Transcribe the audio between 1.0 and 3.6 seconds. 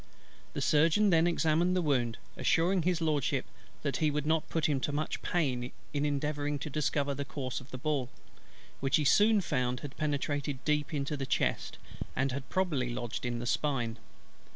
then examined the wound, assuring His LORDSHIP